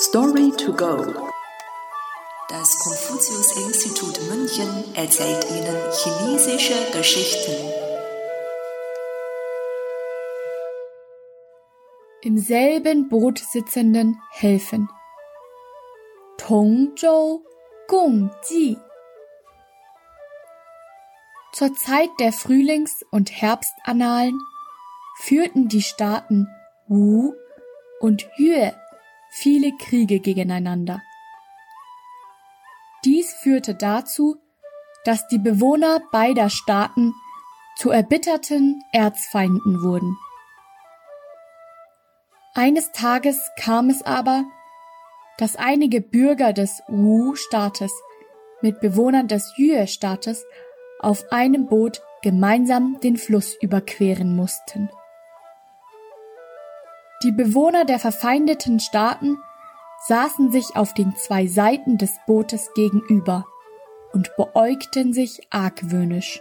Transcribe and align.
Story 0.00 0.52
to 0.52 0.72
go. 0.74 0.96
Das 2.48 2.78
Konfuzius-Institut 2.78 4.20
München 4.30 4.94
erzählt 4.94 5.44
Ihnen 5.50 5.76
chinesische 5.92 6.92
Geschichten. 6.92 7.52
Im 12.22 12.38
selben 12.38 13.08
Boot 13.08 13.40
sitzenden 13.40 14.22
helfen. 14.30 14.88
Tongzhou 16.36 17.42
Gong 17.88 18.30
Ji. 18.48 18.78
Zur 21.52 21.74
Zeit 21.74 22.10
der 22.20 22.32
Frühlings- 22.32 23.04
und 23.10 23.32
Herbstannalen 23.32 24.38
führten 25.22 25.66
die 25.66 25.82
Staaten 25.82 26.46
Wu 26.86 27.34
und 27.98 28.28
Yue 28.36 28.72
viele 29.30 29.72
Kriege 29.76 30.20
gegeneinander. 30.20 31.02
Dies 33.04 33.32
führte 33.32 33.74
dazu, 33.74 34.36
dass 35.04 35.26
die 35.28 35.38
Bewohner 35.38 36.00
beider 36.12 36.50
Staaten 36.50 37.14
zu 37.76 37.90
erbitterten 37.90 38.82
Erzfeinden 38.92 39.82
wurden. 39.82 40.16
Eines 42.54 42.90
Tages 42.90 43.40
kam 43.56 43.88
es 43.88 44.02
aber, 44.02 44.44
dass 45.38 45.54
einige 45.54 46.00
Bürger 46.00 46.52
des 46.52 46.82
Wu-Staates 46.88 47.92
mit 48.60 48.80
Bewohnern 48.80 49.28
des 49.28 49.54
Yue-Staates 49.56 50.44
auf 50.98 51.30
einem 51.30 51.68
Boot 51.68 52.02
gemeinsam 52.22 52.98
den 53.00 53.16
Fluss 53.16 53.56
überqueren 53.60 54.34
mussten. 54.34 54.90
Die 57.24 57.32
Bewohner 57.32 57.84
der 57.84 57.98
verfeindeten 57.98 58.78
Staaten 58.78 59.42
saßen 60.06 60.52
sich 60.52 60.76
auf 60.76 60.94
den 60.94 61.16
zwei 61.16 61.48
Seiten 61.48 61.98
des 61.98 62.12
Bootes 62.26 62.72
gegenüber 62.74 63.44
und 64.12 64.30
beäugten 64.36 65.12
sich 65.12 65.40
argwöhnisch. 65.50 66.40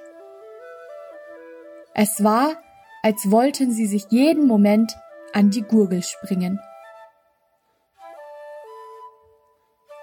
Es 1.96 2.24
war, 2.24 2.62
als 3.02 3.32
wollten 3.32 3.72
sie 3.72 3.88
sich 3.88 4.06
jeden 4.10 4.46
Moment 4.46 4.96
an 5.34 5.50
die 5.50 5.64
Gurgel 5.64 6.04
springen. 6.04 6.60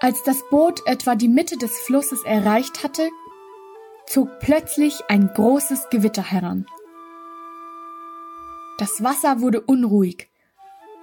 Als 0.01 0.21
das 0.23 0.43
Boot 0.49 0.81
etwa 0.87 1.15
die 1.15 1.29
Mitte 1.29 1.57
des 1.57 1.71
Flusses 1.79 2.21
erreicht 2.25 2.83
hatte, 2.83 3.09
zog 4.07 4.39
plötzlich 4.39 5.03
ein 5.07 5.31
großes 5.33 5.87
Gewitter 5.89 6.21
heran. 6.21 6.65
Das 8.77 9.01
Wasser 9.01 9.39
wurde 9.39 9.61
unruhig 9.61 10.29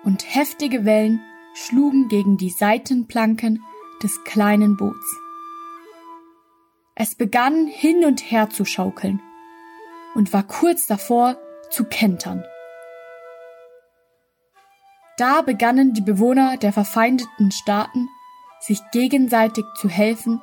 und 0.05 0.35
heftige 0.35 0.85
Wellen 0.85 1.21
schlugen 1.55 2.09
gegen 2.09 2.37
die 2.37 2.51
Seitenplanken 2.51 3.63
des 4.03 4.25
kleinen 4.25 4.77
Boots. 4.77 5.17
Es 6.95 7.15
begann 7.15 7.67
hin 7.67 8.05
und 8.05 8.31
her 8.31 8.51
zu 8.51 8.65
schaukeln 8.65 9.21
und 10.15 10.33
war 10.33 10.43
kurz 10.43 10.87
davor 10.87 11.37
zu 11.71 11.85
kentern. 11.85 12.45
Da 15.17 15.43
begannen 15.43 15.95
die 15.95 16.01
Bewohner 16.01 16.57
der 16.57 16.73
verfeindeten 16.73 17.51
Staaten 17.51 18.09
sich 18.61 18.81
gegenseitig 18.93 19.65
zu 19.75 19.89
helfen, 19.89 20.41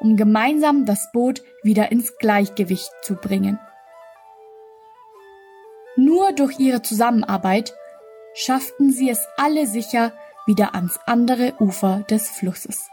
um 0.00 0.16
gemeinsam 0.16 0.84
das 0.86 1.10
Boot 1.12 1.42
wieder 1.62 1.92
ins 1.92 2.16
Gleichgewicht 2.18 2.90
zu 3.02 3.16
bringen. 3.16 3.58
Nur 5.96 6.32
durch 6.32 6.58
ihre 6.58 6.82
Zusammenarbeit 6.82 7.74
schafften 8.34 8.92
sie 8.92 9.08
es 9.08 9.26
alle 9.36 9.66
sicher 9.66 10.12
wieder 10.46 10.74
ans 10.74 10.98
andere 11.06 11.54
Ufer 11.60 12.04
des 12.10 12.28
Flusses. 12.28 12.90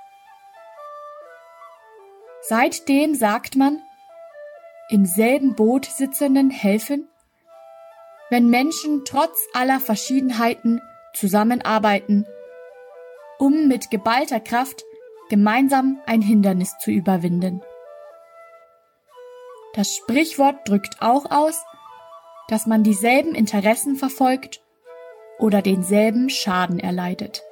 Seitdem 2.41 3.15
sagt 3.15 3.55
man, 3.55 3.81
im 4.89 5.05
selben 5.05 5.55
Boot 5.55 5.85
sitzenden 5.85 6.49
helfen, 6.49 7.07
wenn 8.29 8.49
Menschen 8.49 9.03
trotz 9.05 9.37
aller 9.53 9.79
Verschiedenheiten 9.79 10.81
zusammenarbeiten, 11.13 12.25
um 13.37 13.67
mit 13.67 13.89
geballter 13.89 14.39
Kraft 14.39 14.83
gemeinsam 15.29 15.99
ein 16.05 16.21
Hindernis 16.21 16.77
zu 16.79 16.91
überwinden. 16.91 17.61
Das 19.73 19.95
Sprichwort 19.95 20.67
drückt 20.67 21.01
auch 21.01 21.29
aus, 21.31 21.63
dass 22.49 22.65
man 22.65 22.83
dieselben 22.83 23.33
Interessen 23.33 23.95
verfolgt 23.95 24.60
oder 25.41 25.61
denselben 25.61 26.29
Schaden 26.29 26.79
erleidet. 26.79 27.43